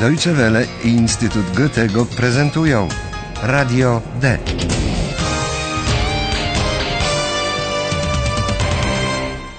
[0.00, 2.88] Deutsche Welle i Instytut Goethego prezentują
[3.42, 4.38] Radio D.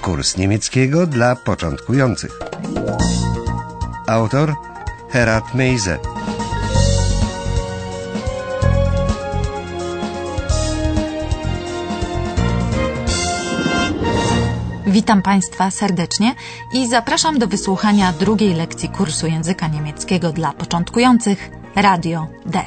[0.02, 2.38] Kurs niemieckiego dla początkujących.
[4.06, 4.54] Autor
[5.10, 5.98] Herat Meise.
[14.98, 16.34] Witam Państwa serdecznie
[16.72, 22.62] i zapraszam do wysłuchania drugiej lekcji kursu języka niemieckiego dla początkujących Radio D.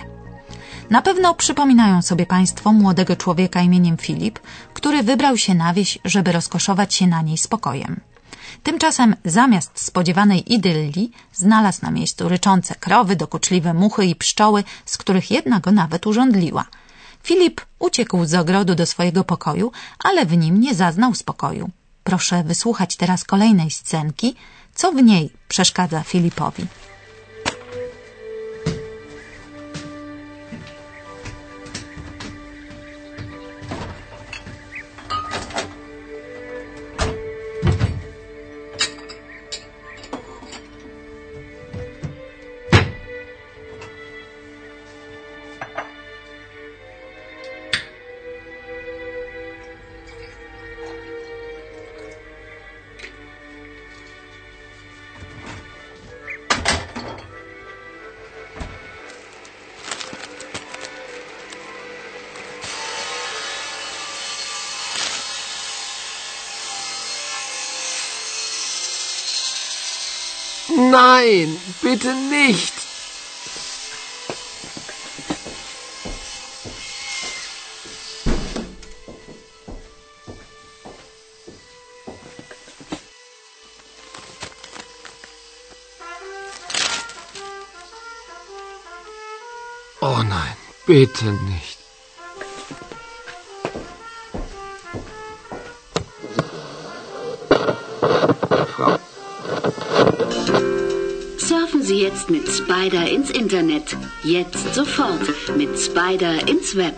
[0.90, 4.40] Na pewno przypominają sobie Państwo młodego człowieka imieniem Filip,
[4.74, 8.00] który wybrał się na wieś, żeby rozkoszować się na niej spokojem.
[8.64, 15.32] Tymczasem zamiast spodziewanej idylli znalazł na miejscu ryczące krowy, dokuczliwe muchy i pszczoły, z których
[15.32, 16.66] jedna go nawet urządliła.
[17.24, 19.72] Filip uciekł z ogrodu do swojego pokoju,
[20.04, 21.70] ale w nim nie zaznał spokoju.
[22.04, 24.36] Proszę wysłuchać teraz kolejnej scenki,
[24.76, 26.68] co w niej przeszkadza Filipowi.
[70.92, 72.74] Nein, bitte nicht.
[90.02, 91.71] Oh nein, bitte nicht.
[101.38, 103.96] Surfen Sie jetzt mit Spider ins Internet.
[104.24, 105.22] Jetzt sofort
[105.58, 106.96] mit Spider ins Web.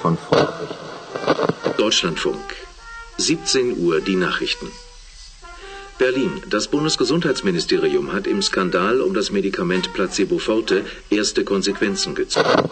[0.00, 0.74] von Vorrichten.
[1.78, 2.54] Deutschlandfunk.
[3.18, 4.66] 17 Uhr die Nachrichten.
[5.98, 6.42] Berlin.
[6.50, 12.68] Das Bundesgesundheitsministerium hat im Skandal um das Medikament Placebo Forte erste Konsequenzen gezogen.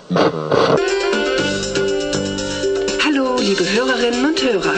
[3.04, 4.74] Hallo, liebe Hörerinnen und Hörer.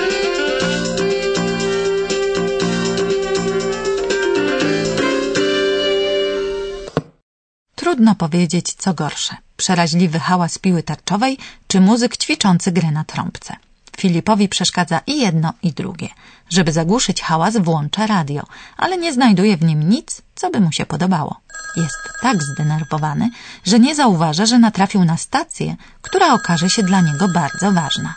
[7.94, 9.36] Trudno powiedzieć, co gorsze.
[9.56, 13.56] Przeraźliwy hałas piły tarczowej, czy muzyk ćwiczący grę na trąbce.
[13.96, 16.08] Filipowi przeszkadza i jedno, i drugie.
[16.50, 18.42] Żeby zagłuszyć hałas, włącza radio,
[18.76, 21.40] ale nie znajduje w nim nic, co by mu się podobało.
[21.76, 23.30] Jest tak zdenerwowany,
[23.64, 28.14] że nie zauważa, że natrafił na stację, która okaże się dla niego bardzo ważna.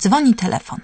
[0.00, 0.80] Dzwoni telefon.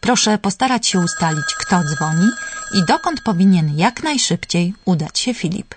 [0.00, 2.28] Proszę postarać się ustalić, kto dzwoni
[2.74, 5.74] i dokąd powinien jak najszybciej udać się Filip.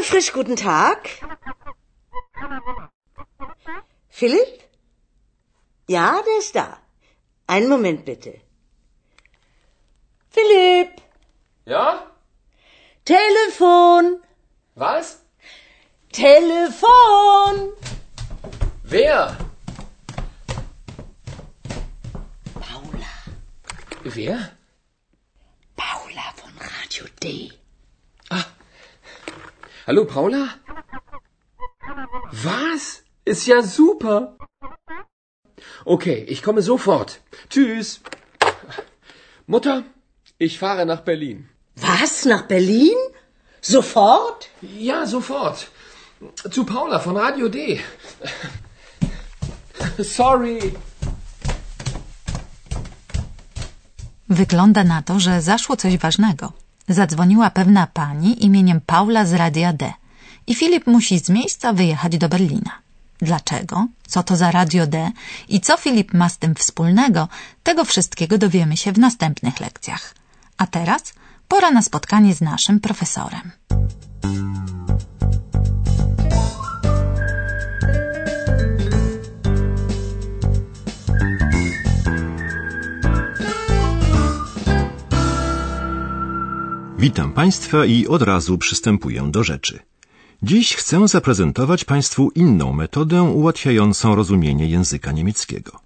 [0.00, 1.10] Hanne Frisch, guten Tag.
[4.08, 4.64] Philipp?
[5.90, 6.78] Ja, der ist da.
[7.46, 8.40] Einen Moment bitte.
[10.30, 11.02] Philipp,
[11.66, 12.06] Ja?
[13.04, 14.22] Telefon,
[14.74, 15.22] Was?
[16.12, 17.74] Telefon.
[18.84, 19.36] Wer?
[22.54, 23.12] Paula,
[24.04, 24.52] Wer?
[25.76, 27.59] Paula von Radio D.
[29.90, 30.42] Hallo, Paula?
[32.30, 33.02] Was?
[33.24, 34.36] Ist ja super.
[35.84, 37.10] Okay, ich komme sofort.
[37.48, 38.00] Tschüss.
[39.48, 39.82] Mutter,
[40.38, 41.48] ich fahre nach Berlin.
[41.74, 42.98] Was, nach Berlin?
[43.60, 44.40] Sofort?
[44.62, 45.58] Ja, sofort.
[46.54, 47.80] Zu Paula von Radio D.
[50.18, 50.72] Sorry.
[54.28, 56.52] Wygląda na to, że zaszło coś ważnego.
[56.90, 59.92] Zadzwoniła pewna pani imieniem Paula z Radia D
[60.46, 62.72] i Filip musi z miejsca wyjechać do Berlina.
[63.18, 63.86] Dlaczego?
[64.06, 65.10] Co to za Radio D
[65.48, 67.28] i co Filip ma z tym wspólnego?
[67.62, 70.14] Tego wszystkiego dowiemy się w następnych lekcjach.
[70.56, 71.02] A teraz
[71.48, 73.50] pora na spotkanie z naszym profesorem.
[87.00, 89.78] Witam Państwa i od razu przystępuję do rzeczy.
[90.42, 95.80] Dziś chcę zaprezentować Państwu inną metodę ułatwiającą rozumienie języka niemieckiego.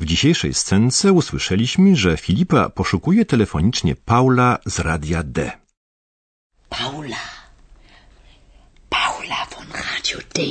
[0.00, 5.52] W dzisiejszej scence usłyszeliśmy, że Filipa poszukuje telefonicznie Paula z Radia D.
[6.68, 7.24] Paula.
[8.88, 10.42] Paula von Radio D.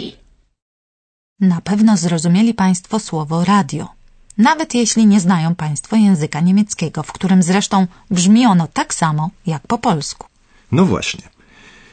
[1.40, 4.03] Na pewno zrozumieli Państwo słowo radio.
[4.38, 9.68] Nawet jeśli nie znają Państwo języka niemieckiego, w którym zresztą brzmi ono tak samo jak
[9.68, 10.28] po polsku.
[10.72, 11.34] No właśnie.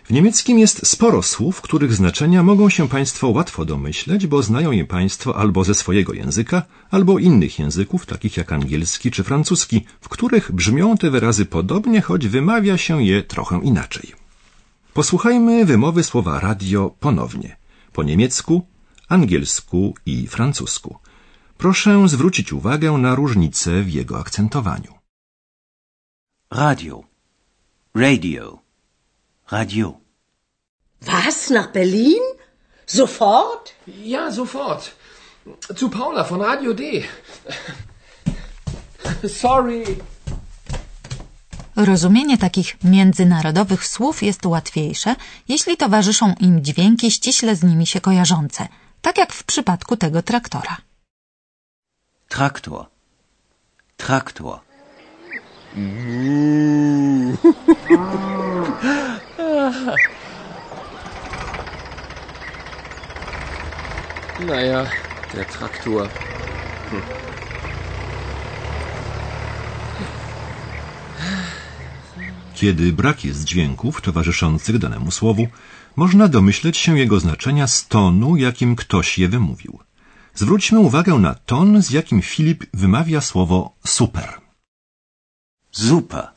[0.04, 4.84] W niemieckim jest sporo słów, których znaczenia mogą się Państwo łatwo domyśleć, bo znają je
[4.84, 10.52] Państwo albo ze swojego języka, albo innych języków, takich jak angielski czy francuski, w których
[10.52, 14.12] brzmią te wyrazy podobnie, choć wymawia się je trochę inaczej.
[14.94, 17.56] Posłuchajmy wymowy słowa radio ponownie.
[17.92, 18.66] Po niemiecku,
[19.08, 20.98] angielsku i francusku.
[21.60, 24.92] Proszę zwrócić uwagę na różnice w jego akcentowaniu.
[26.50, 27.04] Radio.
[27.94, 28.58] Radio.
[29.50, 29.92] Radio.
[31.02, 31.50] Was?
[31.50, 32.22] Nach Berlin?
[32.86, 33.74] Sofort?
[33.86, 34.90] Ja, sofort.
[35.76, 36.82] Zu Paula von Radio D.
[39.28, 39.84] Sorry.
[41.76, 45.16] Rozumienie takich międzynarodowych słów jest łatwiejsze,
[45.48, 48.68] jeśli towarzyszą im dźwięki ściśle z nimi się kojarzące,
[49.02, 50.89] tak jak w przypadku tego traktora.
[52.30, 52.86] Traktor.
[53.96, 54.60] Traktor.
[64.46, 64.86] Naja,
[65.34, 66.08] der Traktor.
[72.54, 75.46] Kiedy brak jest dźwięków towarzyszących danemu słowu,
[75.96, 79.89] można domyśleć się jego znaczenia z tonu, jakim ktoś je wymówił.
[80.40, 84.40] Zwróćmy uwagę na ton, z jakim Filip wymawia słowo super.
[85.70, 86.28] Super.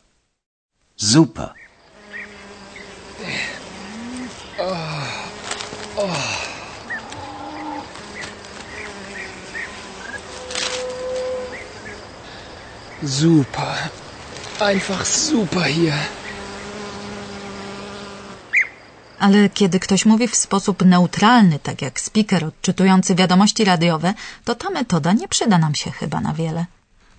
[0.95, 1.49] Super.
[13.05, 13.89] Super.
[14.59, 16.22] Einfach super hier.
[19.25, 24.13] Ale kiedy ktoś mówi w sposób neutralny, tak jak speaker odczytujący wiadomości radiowe,
[24.45, 26.65] to ta metoda nie przyda nam się chyba na wiele.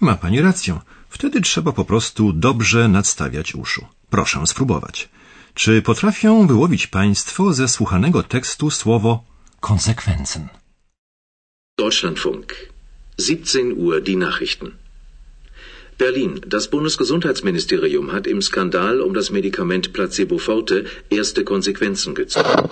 [0.00, 0.80] Ma pani rację.
[1.08, 3.86] Wtedy trzeba po prostu dobrze nadstawiać uszu.
[4.10, 5.08] Proszę spróbować.
[5.54, 9.24] Czy potrafią wyłowić państwo ze słuchanego tekstu słowo
[9.60, 10.48] konsekwencen?
[11.78, 12.48] Deutschlandfunk.
[13.18, 14.83] 17 Uhr die Nachrichten.
[15.98, 16.40] Berlin.
[16.46, 22.68] Das Bundesgesundheitsministerium hat im Skandal um das Medikament Placebo Forte erste Konsequenzen gezogen.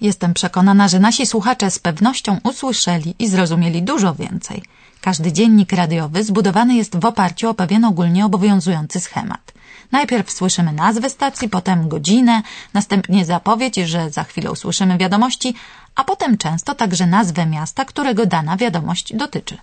[0.00, 4.62] Jestem przekonana, że nasi słuchacze z pewnością usłyszeli i zrozumieli dużo więcej.
[5.00, 9.52] Każdy dziennik radiowy zbudowany jest w oparciu o pewien ogólnie obowiązujący schemat.
[9.92, 12.42] Najpierw słyszymy nazwę stacji, potem godzinę,
[12.74, 15.54] następnie zapowiedź, że za chwilę usłyszymy wiadomości,
[15.94, 19.56] a potem często także nazwę miasta, którego dana wiadomość dotyczy.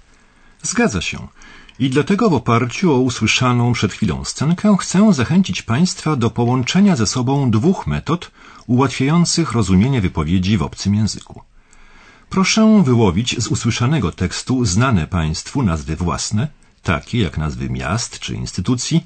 [0.62, 1.28] Zgadza się.
[1.80, 7.08] I dlatego w oparciu o usłyszaną przed chwilą scenkę chcę zachęcić Państwa do połączenia ze
[7.08, 8.32] sobą dwóch metod
[8.68, 11.42] ułatwiających rozumienie wypowiedzi w obcym języku.
[12.30, 16.48] Proszę wyłowić z usłyszanego tekstu znane Państwu nazwy własne,
[16.84, 19.06] takie jak nazwy miast czy instytucji,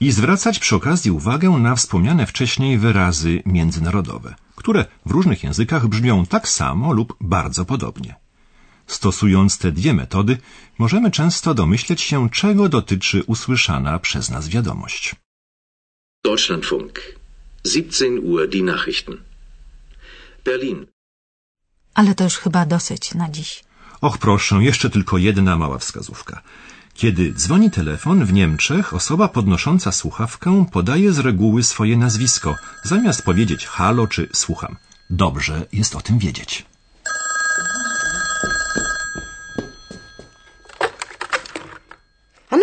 [0.00, 6.26] i zwracać przy okazji uwagę na wspomniane wcześniej wyrazy międzynarodowe, które w różnych językach brzmią
[6.26, 8.25] tak samo lub bardzo podobnie.
[8.86, 10.38] Stosując te dwie metody,
[10.78, 15.14] możemy często domyśleć się, czego dotyczy usłyszana przez nas wiadomość.
[16.24, 17.00] Deutschlandfunk.
[17.66, 19.16] 17 Uhr die Nachrichten.
[20.44, 20.86] Berlin.
[21.94, 23.64] Ale to już chyba dosyć na dziś.
[24.00, 26.42] Och, proszę, jeszcze tylko jedna mała wskazówka.
[26.94, 33.66] Kiedy dzwoni telefon w Niemczech, osoba podnosząca słuchawkę podaje z reguły swoje nazwisko, zamiast powiedzieć
[33.66, 34.76] halo czy słucham.
[35.10, 36.66] Dobrze jest o tym wiedzieć.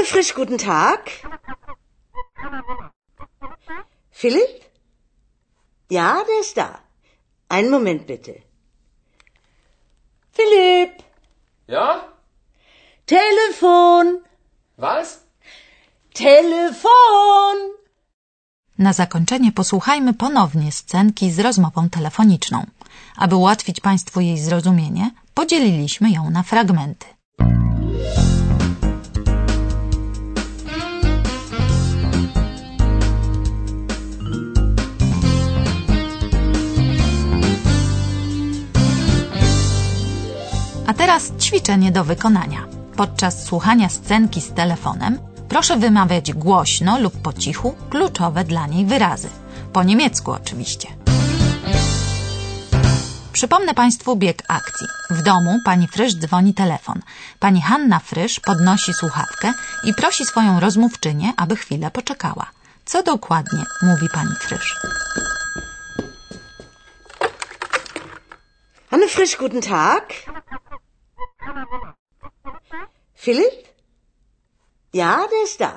[0.06, 1.00] Frisch, guten Tag.
[4.12, 4.54] Philipp?
[5.90, 6.80] Ja, der ist da.
[7.50, 8.34] Einen Moment bitte.
[10.32, 10.92] Philipp!
[11.68, 11.90] Ja?
[13.06, 14.06] Telefon!
[14.78, 15.08] Was?
[16.14, 17.58] Telefon!
[18.78, 22.66] Na zakończenie posłuchajmy ponownie scenki z rozmową telefoniczną.
[23.18, 27.06] Aby ułatwić Państwu jej zrozumienie, podzieliliśmy ją na fragmenty.
[41.04, 42.66] Teraz ćwiczenie do wykonania.
[42.96, 45.20] Podczas słuchania scenki z telefonem
[45.50, 49.30] proszę wymawiać głośno lub po cichu kluczowe dla niej wyrazy.
[49.74, 50.88] Po niemiecku oczywiście.
[53.34, 54.88] Przypomnę Państwu bieg akcji.
[55.10, 57.02] W domu pani Frysz dzwoni telefon.
[57.40, 62.46] Pani Hanna Frysz podnosi słuchawkę i prosi swoją rozmówczynię, aby chwilę poczekała.
[62.86, 64.76] Co dokładnie mówi pani Frysz?
[68.92, 70.14] Hanne Frisch, guten Tag.
[73.24, 73.68] Philipp?
[74.94, 75.72] Ja, der ist da.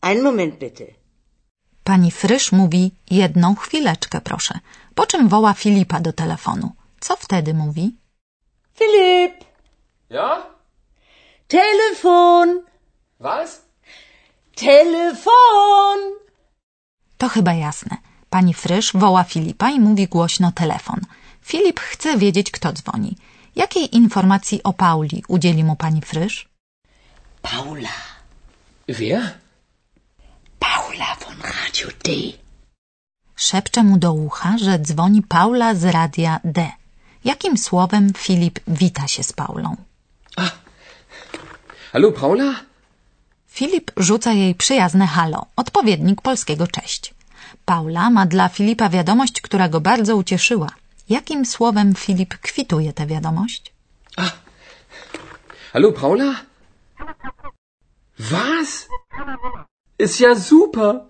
[0.00, 0.86] Einen Moment bitte.
[1.84, 4.58] Pani Frysz mówi jedną chwileczkę, proszę.
[4.94, 6.72] Po czym woła Filipa do telefonu.
[7.00, 7.96] Co wtedy mówi?
[8.78, 9.44] Philipp,
[10.10, 10.46] Ja?
[11.48, 12.62] Telefon,
[13.20, 13.62] Was?
[14.54, 15.98] Telefon.
[17.18, 17.96] To chyba jasne.
[18.30, 21.00] Pani Frysz woła Filipa i mówi głośno telefon.
[21.42, 23.16] Filip chce wiedzieć, kto dzwoni.
[23.56, 26.51] Jakiej informacji o Pauli udzieli mu pani Frysz?
[27.42, 27.96] Paula,
[28.88, 29.20] Wer?
[30.58, 32.32] Paula von Radio D.
[33.36, 36.70] Szepcze mu do ucha, że dzwoni Paula z radia D.
[37.24, 39.76] Jakim słowem Filip wita się z Paulą?
[41.92, 42.54] Hallo, Paula?
[43.48, 47.14] Filip rzuca jej przyjazne halo, odpowiednik polskiego cześć.
[47.64, 50.68] Paula ma dla Filipa wiadomość, która go bardzo ucieszyła.
[51.08, 53.72] Jakim słowem Filip kwituje tę wiadomość?
[55.72, 56.34] Hallo, Paula?
[58.18, 58.88] Was?
[59.98, 61.00] Ist ja super.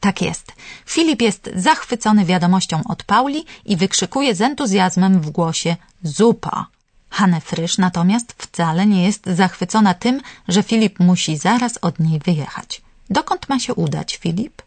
[0.00, 0.52] Tak jest.
[0.86, 6.66] Filip jest zachwycony wiadomością od Pauli i wykrzykuje z entuzjazmem w głosie zupa.
[7.10, 12.82] Hanne Frysz natomiast wcale nie jest zachwycona tym, że Filip musi zaraz od niej wyjechać.
[13.10, 14.62] Dokąd ma się udać, Filip?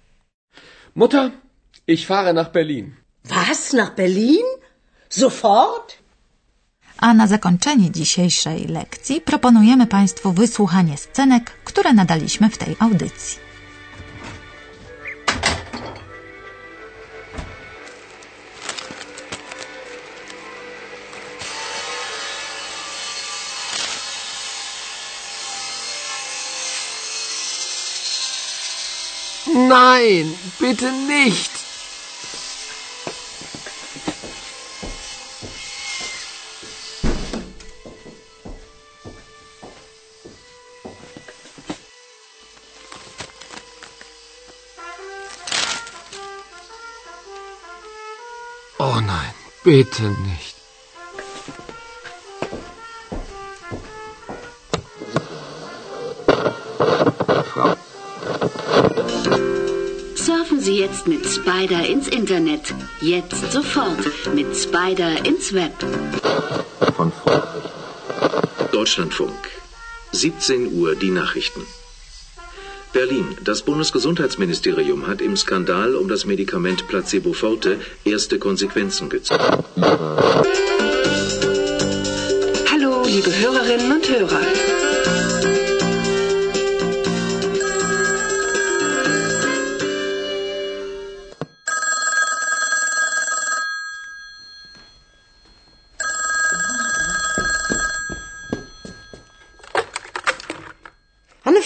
[0.96, 1.32] Mutter,
[1.88, 2.96] ich fahre nach Berlin.
[3.26, 4.46] Was, nach Berlin?
[5.10, 5.98] Sofort?
[6.98, 13.46] A na zakończenie dzisiejszej lekcji proponujemy Państwu wysłuchanie scenek, które nadaliśmy w tej audycji.
[29.56, 31.65] Nein, bitte nicht.
[49.66, 50.56] Bitte nicht.
[57.52, 57.76] Frau
[60.16, 62.76] Surfen Sie jetzt mit Spider ins Internet.
[63.02, 64.06] Jetzt sofort
[64.36, 65.74] mit Spider ins Web.
[66.96, 67.62] Von Vorrichten.
[68.72, 69.50] Deutschlandfunk.
[70.12, 71.66] 17 Uhr die Nachrichten.
[72.96, 73.36] Berlin.
[73.44, 79.66] Das Bundesgesundheitsministerium hat im Skandal um das Medikament Placebo Forte erste Konsequenzen gezogen.
[82.72, 84.40] Hallo, liebe Hörerinnen und Hörer.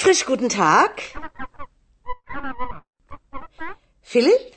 [0.10, 1.19] Frisch, guten Tag.
[4.12, 4.56] Philipp?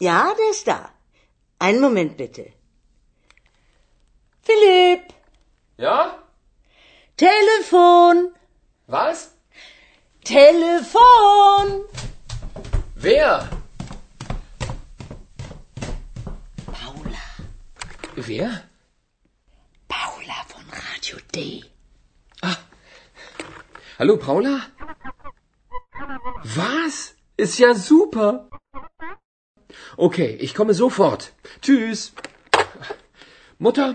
[0.00, 0.90] Ja, der ist da.
[1.58, 2.52] Einen Moment bitte.
[4.42, 5.04] Philipp,
[5.78, 6.22] Ja?
[7.16, 8.34] Telefon,
[8.86, 9.34] Was?
[10.24, 11.84] Telefon.
[12.96, 13.48] Wer?
[16.66, 17.24] Paula,
[18.14, 18.50] Wer?
[19.88, 21.64] Paula von Radio D.
[23.98, 24.60] Hallo, Paula?
[26.44, 27.14] Was?
[27.44, 28.48] Ist ja super.
[29.96, 31.32] Okay, ich komme sofort.
[31.62, 32.12] Tschüss.
[33.60, 33.94] Mutter,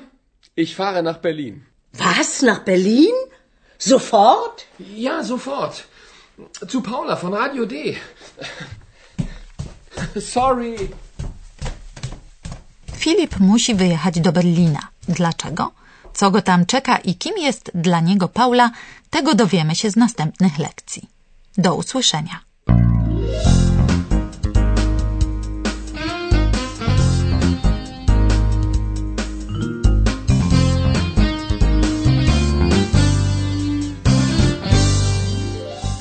[0.55, 1.65] ich fahre nach Berlin.
[1.91, 3.15] Was, nach Berlin?
[3.77, 4.65] Sofort?
[4.79, 5.75] Ja, sofort.
[6.71, 7.97] Zu Paula von Radio D.
[10.35, 10.89] Sorry.
[12.93, 14.87] Filip musi wyjechać do Berlina.
[15.07, 15.71] Dlaczego?
[16.13, 18.71] Co go tam czeka i kim jest dla niego Paula,
[19.09, 21.09] tego dowiemy się z następnych lekcji.
[21.57, 22.52] Do usłyszenia.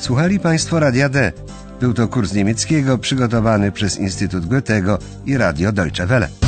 [0.03, 1.31] Słuchali Państwo Radia D.
[1.79, 6.42] Był to kurs niemieckiego przygotowany przez Instytut Goethego i Radio Deutsche Welle.